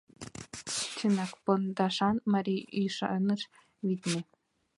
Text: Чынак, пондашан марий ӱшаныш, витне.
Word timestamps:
Чынак, 0.95 1.31
пондашан 1.43 2.17
марий 2.33 2.63
ӱшаныш, 2.83 3.41
витне. 3.87 4.19